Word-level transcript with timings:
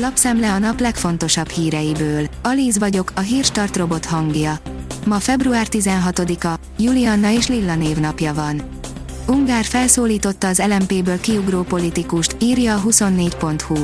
Lapszemle 0.00 0.52
a 0.52 0.58
nap 0.58 0.80
legfontosabb 0.80 1.48
híreiből. 1.48 2.28
Alíz 2.42 2.78
vagyok, 2.78 3.12
a 3.14 3.20
hírstart 3.20 3.76
robot 3.76 4.04
hangja. 4.04 4.58
Ma 5.06 5.18
február 5.18 5.66
16-a, 5.70 6.54
Julianna 6.78 7.30
és 7.30 7.48
Lilla 7.48 7.74
névnapja 7.74 8.34
van. 8.34 8.62
Ungár 9.26 9.64
felszólította 9.64 10.46
az 10.48 10.62
LMP-ből 10.68 11.20
kiugró 11.20 11.62
politikust, 11.62 12.36
írja 12.40 12.76
a 12.76 12.82
24.hu. 12.82 13.76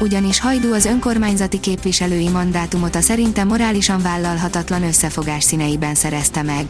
Ugyanis 0.00 0.40
Hajdú 0.40 0.72
az 0.72 0.84
önkormányzati 0.84 1.60
képviselői 1.60 2.28
mandátumot 2.28 2.94
a 2.94 3.00
szerinte 3.00 3.44
morálisan 3.44 4.02
vállalhatatlan 4.02 4.82
összefogás 4.82 5.44
színeiben 5.44 5.94
szerezte 5.94 6.42
meg. 6.42 6.66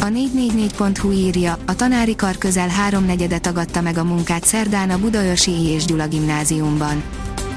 A 0.00 0.06
444.hu 0.06 1.10
írja, 1.10 1.58
a 1.66 1.76
tanári 1.76 2.16
kar 2.16 2.38
közel 2.38 2.68
háromnegyede 2.68 3.38
tagadta 3.38 3.80
meg 3.80 3.98
a 3.98 4.04
munkát 4.04 4.44
szerdán 4.44 4.90
a 4.90 4.98
Budaörsi 4.98 5.50
I. 5.50 5.66
és 5.66 5.84
Gyula 5.84 6.06
gimnáziumban. 6.06 7.02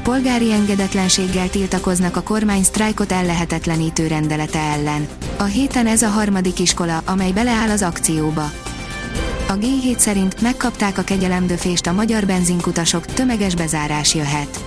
Polgári 0.03 0.51
engedetlenséggel 0.51 1.49
tiltakoznak 1.49 2.15
a 2.15 2.21
kormány 2.21 2.63
sztrájkot 2.63 3.11
ellehetetlenítő 3.11 4.07
rendelete 4.07 4.59
ellen. 4.59 5.07
A 5.37 5.43
héten 5.43 5.87
ez 5.87 6.01
a 6.01 6.07
harmadik 6.07 6.59
iskola, 6.59 7.01
amely 7.05 7.31
beleáll 7.31 7.69
az 7.69 7.81
akcióba. 7.81 8.51
A 9.47 9.53
G7 9.53 9.97
szerint 9.97 10.41
megkapták 10.41 10.97
a 10.97 11.01
kegyelemdöfést 11.01 11.87
a 11.87 11.93
magyar 11.93 12.25
benzinkutasok, 12.25 13.05
tömeges 13.05 13.55
bezárás 13.55 14.15
jöhet. 14.15 14.59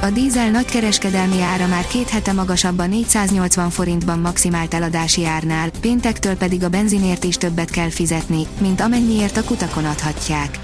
A 0.00 0.10
dízel 0.10 0.50
nagykereskedelmi 0.50 1.42
ára 1.42 1.66
már 1.66 1.86
két 1.86 2.08
hete 2.08 2.32
magasabb 2.32 2.78
a 2.78 2.86
480 2.86 3.70
forintban 3.70 4.18
maximált 4.18 4.74
eladási 4.74 5.24
árnál, 5.24 5.70
péntektől 5.80 6.36
pedig 6.36 6.64
a 6.64 6.68
benzinért 6.68 7.24
is 7.24 7.36
többet 7.36 7.70
kell 7.70 7.90
fizetni, 7.90 8.46
mint 8.60 8.80
amennyiért 8.80 9.36
a 9.36 9.44
kutakon 9.44 9.84
adhatják. 9.84 10.58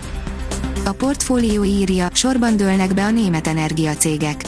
A 0.86 0.92
portfólió 0.92 1.64
írja, 1.64 2.08
sorban 2.12 2.56
dőlnek 2.56 2.94
be 2.94 3.04
a 3.04 3.10
német 3.10 3.46
energiacégek. 3.46 4.44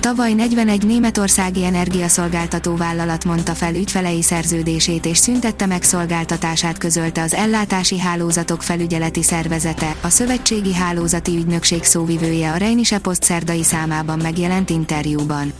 Tavaly 0.00 0.32
41 0.32 0.86
németországi 0.86 1.64
energiaszolgáltató 1.64 2.76
vállalat 2.76 3.24
mondta 3.24 3.52
fel 3.52 3.74
ügyfelei 3.74 4.22
szerződését 4.22 5.06
és 5.06 5.18
szüntette 5.18 5.66
meg 5.66 5.82
szolgáltatását 5.82 6.78
közölte 6.78 7.22
az 7.22 7.34
ellátási 7.34 7.98
hálózatok 7.98 8.62
felügyeleti 8.62 9.22
szervezete, 9.22 9.96
a 10.02 10.08
Szövetségi 10.08 10.74
Hálózati 10.74 11.36
Ügynökség 11.36 11.84
szóvivője 11.84 12.52
a 12.52 12.56
Rheinische 12.56 12.98
Post 12.98 13.22
szerdai 13.22 13.62
számában 13.62 14.18
megjelent 14.18 14.70
interjúban. 14.70 15.52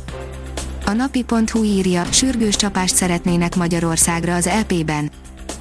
A 0.87 0.93
napi.hu 0.93 1.63
írja, 1.63 2.05
sürgős 2.11 2.57
csapást 2.57 2.95
szeretnének 2.95 3.57
Magyarországra 3.57 4.35
az 4.35 4.47
EP-ben 4.47 5.11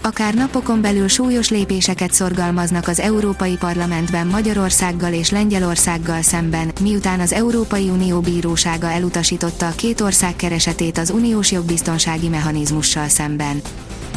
akár 0.04 0.34
napokon 0.34 0.82
belül 0.82 1.08
súlyos 1.08 1.50
lépéseket 1.50 2.14
szorgalmaznak 2.14 2.88
az 2.88 3.00
Európai 3.00 3.56
Parlamentben 3.58 4.28
Magyarországgal 4.28 5.14
és 5.14 5.30
Lengyelországgal 5.30 6.22
szemben, 6.22 6.72
miután 6.82 7.20
az 7.20 7.34
Európai 7.34 7.90
Unió 7.90 8.20
bírósága 8.20 8.92
elutasította 8.92 9.68
a 9.68 9.76
két 9.76 10.02
ország 10.02 10.36
keresetét 10.36 10.98
az 10.98 11.10
uniós 11.10 11.52
jogbiztonsági 11.52 12.28
mechanizmussal 12.28 13.08
szemben. 13.08 13.62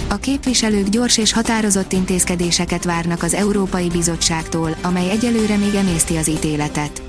A 0.08 0.16
képviselők 0.16 0.88
gyors 0.88 1.18
és 1.18 1.32
határozott 1.32 1.92
intézkedéseket 1.92 2.84
várnak 2.84 3.22
az 3.22 3.34
Európai 3.34 3.88
Bizottságtól, 3.88 4.76
amely 4.82 5.10
egyelőre 5.10 5.56
még 5.56 5.74
emészti 5.74 6.16
az 6.16 6.28
ítéletet. 6.28 7.02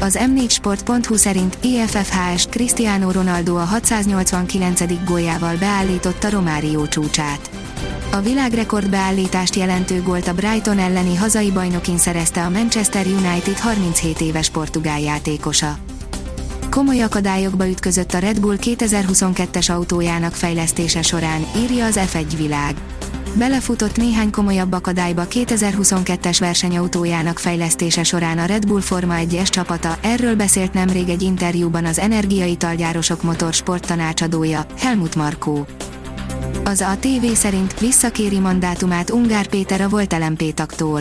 Az 0.00 0.18
m4sport.hu 0.20 1.16
szerint 1.16 1.58
IFFHS 1.62 2.46
Cristiano 2.50 3.10
Ronaldo 3.10 3.56
a 3.56 3.64
689. 3.64 5.04
góljával 5.04 5.56
beállította 5.56 6.30
Romárió 6.30 6.86
csúcsát. 6.86 7.50
A 8.14 8.20
világrekord 8.20 8.90
beállítást 8.90 9.54
jelentő 9.54 10.02
gólt 10.02 10.28
a 10.28 10.34
Brighton 10.34 10.78
elleni 10.78 11.16
hazai 11.16 11.50
bajnokin 11.50 11.98
szerezte 11.98 12.44
a 12.44 12.50
Manchester 12.50 13.06
United 13.06 13.58
37 13.58 14.20
éves 14.20 14.50
portugál 14.50 15.00
játékosa. 15.00 15.78
Komoly 16.70 17.00
akadályokba 17.00 17.68
ütközött 17.68 18.14
a 18.14 18.18
Red 18.18 18.40
Bull 18.40 18.56
2022-es 18.60 19.70
autójának 19.70 20.34
fejlesztése 20.34 21.02
során, 21.02 21.46
írja 21.56 21.84
az 21.84 22.00
F1 22.12 22.24
világ. 22.36 22.74
Belefutott 23.34 23.96
néhány 23.96 24.30
komolyabb 24.30 24.72
akadályba 24.72 25.26
2022-es 25.30 26.36
versenyautójának 26.40 27.38
fejlesztése 27.38 28.02
során 28.02 28.38
a 28.38 28.44
Red 28.44 28.66
Bull 28.66 28.80
Forma 28.80 29.14
1-es 29.18 29.48
csapata, 29.48 29.98
erről 30.02 30.36
beszélt 30.36 30.72
nemrég 30.72 31.08
egy 31.08 31.22
interjúban 31.22 31.84
az 31.84 31.98
energiaitalgyárosok 31.98 33.22
motorsport 33.22 33.86
tanácsadója, 33.86 34.66
Helmut 34.78 35.14
Markó. 35.14 35.66
Az 36.64 36.80
a 36.80 36.96
TV 37.00 37.32
szerint 37.32 37.80
visszakéri 37.80 38.38
mandátumát 38.38 39.10
Ungár 39.10 39.46
Péter 39.46 39.80
a 39.80 39.88
volt 39.88 40.12
LMP 40.12 40.54
taktól. 40.54 41.00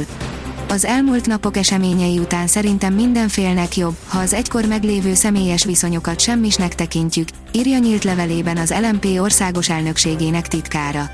Az 0.70 0.86
elmúlt 0.86 1.28
napok 1.28 1.58
eseményei 1.58 2.20
után 2.20 2.48
szerintem 2.48 2.94
mindenfélnek 2.94 3.78
jobb, 3.78 3.96
ha 4.08 4.20
az 4.20 4.34
egykor 4.34 4.66
meglévő 4.66 5.14
személyes 5.14 5.66
viszonyokat 5.66 6.20
semmisnek 6.20 6.76
tekintjük, 6.76 7.28
írja 7.52 7.78
nyílt 7.78 8.04
levelében 8.04 8.58
az 8.58 8.74
LMP 8.82 9.06
országos 9.20 9.70
elnökségének 9.70 10.48
titkára. 10.48 11.10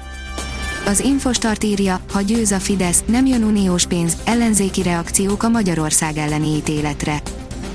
Az 0.86 1.00
Infostart 1.00 1.64
írja, 1.64 2.00
ha 2.12 2.22
győz 2.22 2.52
a 2.52 2.60
Fidesz, 2.60 3.04
nem 3.06 3.26
jön 3.26 3.44
uniós 3.44 3.86
pénz, 3.86 4.18
ellenzéki 4.26 4.82
reakciók 4.82 5.44
a 5.44 5.50
Magyarország 5.50 6.18
elleni 6.18 6.48
ítéletre. 6.48 7.22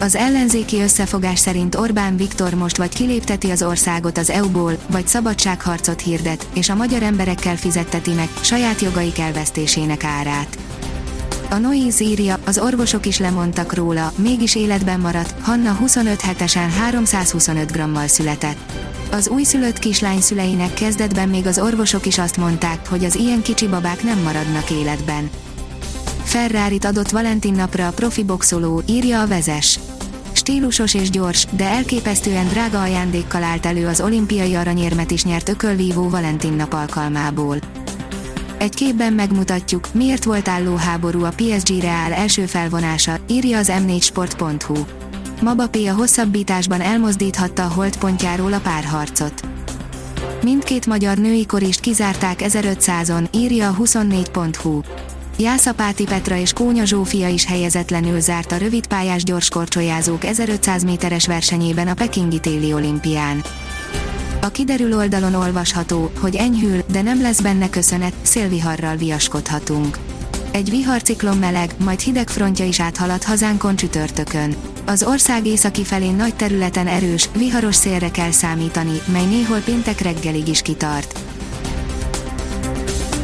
Az 0.03 0.15
ellenzéki 0.15 0.81
összefogás 0.81 1.39
szerint 1.39 1.75
Orbán 1.75 2.17
Viktor 2.17 2.55
most 2.55 2.77
vagy 2.77 2.95
kilépteti 2.95 3.51
az 3.51 3.63
országot 3.63 4.19
az 4.19 4.31
EU-ból, 4.31 4.79
vagy 4.91 5.07
szabadságharcot 5.07 6.01
hirdet, 6.01 6.47
és 6.55 6.69
a 6.69 6.75
magyar 6.75 7.03
emberekkel 7.03 7.57
fizetteti 7.57 8.13
meg 8.13 8.29
saját 8.41 8.81
jogaik 8.81 9.19
elvesztésének 9.19 10.05
árát. 10.05 10.59
A 11.51 11.57
Noise 11.57 12.05
írja, 12.05 12.39
az 12.45 12.59
orvosok 12.59 13.07
is 13.07 13.19
lemondtak 13.19 13.75
róla, 13.75 14.13
mégis 14.17 14.55
életben 14.55 15.01
maradt, 15.01 15.35
Hanna 15.41 15.73
25 15.73 16.21
hetesen 16.21 16.71
325 16.71 17.73
grammal 17.73 18.07
született. 18.07 18.73
Az 19.11 19.29
újszülött 19.29 19.79
kislány 19.79 20.21
szüleinek 20.21 20.75
kezdetben 20.75 21.29
még 21.29 21.47
az 21.47 21.59
orvosok 21.59 22.07
is 22.07 22.19
azt 22.19 22.37
mondták, 22.37 22.89
hogy 22.89 23.05
az 23.05 23.15
ilyen 23.15 23.43
kicsi 23.43 23.69
babák 23.69 24.03
nem 24.03 24.19
maradnak 24.19 24.71
életben. 24.71 25.31
Ferrari 26.33 26.79
adott 26.83 27.11
Valentin 27.11 27.55
napra 27.55 27.87
a 27.87 27.91
profi 27.91 28.25
boxoló, 28.25 28.83
írja 28.89 29.21
a 29.21 29.27
vezes. 29.27 29.79
Stílusos 30.33 30.95
és 30.95 31.11
gyors, 31.11 31.47
de 31.51 31.65
elképesztően 31.65 32.49
drága 32.49 32.81
ajándékkal 32.81 33.43
állt 33.43 33.67
elő 33.67 33.87
az 33.87 34.01
olimpiai 34.01 34.55
aranyérmet 34.55 35.11
is 35.11 35.25
nyert 35.25 35.49
ökölvívó 35.49 36.09
Valentin 36.09 36.53
nap 36.53 36.73
alkalmából. 36.73 37.57
Egy 38.59 38.75
képben 38.75 39.13
megmutatjuk, 39.13 39.95
miért 39.95 40.25
volt 40.25 40.49
álló 40.49 40.75
háború 40.75 41.25
a 41.25 41.33
PSG 41.37 41.81
Real 41.81 42.13
első 42.13 42.47
felvonása, 42.47 43.19
írja 43.29 43.59
az 43.59 43.73
m4sport.hu. 43.87 44.79
Mbappé 45.43 45.87
a 45.87 45.95
hosszabbításban 45.95 46.81
elmozdíthatta 46.81 47.65
a 47.65 47.73
holdpontjáról 47.73 48.53
a 48.53 48.61
párharcot. 48.61 49.43
Mindkét 50.43 50.87
magyar 50.87 51.19
női 51.19 51.47
korist 51.47 51.81
kizárták 51.81 52.41
1500-on, 52.43 53.25
írja 53.31 53.69
a 53.69 53.77
24.hu. 53.77 54.81
Jászapáti 55.43 56.05
Petra 56.05 56.37
és 56.37 56.53
Kónya 56.53 56.85
Zsófia 56.85 57.29
is 57.29 57.45
helyezetlenül 57.45 58.21
zárt 58.21 58.53
a 58.53 58.57
rövidpályás 58.57 59.25
gyorskorcsolyázók 59.25 60.25
1500 60.25 60.85
méteres 60.85 61.27
versenyében 61.27 61.89
a 61.89 61.95
Pekingi 61.95 62.39
téli 62.39 62.73
olimpián. 62.73 63.45
A 64.41 64.49
kiderül 64.49 64.97
oldalon 64.97 65.35
olvasható, 65.35 66.11
hogy 66.21 66.37
enyhül, 66.37 66.83
de 66.93 67.03
nem 67.03 67.23
lesz 67.23 67.41
benne 67.41 67.71
köszönet, 67.71 68.13
szélviharral 68.23 68.97
viaskodhatunk. 68.97 69.99
Egy 70.51 70.71
viharciklon 70.71 71.37
meleg, 71.37 71.75
majd 71.85 72.01
hideg 72.01 72.29
frontja 72.29 72.65
is 72.65 72.81
áthalad 72.81 73.23
hazánkon 73.23 73.77
csütörtökön. 73.77 74.57
Az 74.87 75.03
ország 75.03 75.47
északi 75.47 75.85
felén 75.85 76.15
nagy 76.15 76.35
területen 76.35 76.87
erős, 76.87 77.29
viharos 77.37 77.75
szélre 77.75 78.11
kell 78.11 78.31
számítani, 78.31 79.01
mely 79.13 79.27
néhol 79.27 79.59
péntek 79.59 80.01
reggelig 80.01 80.49
is 80.49 80.63
kitart. 80.63 81.32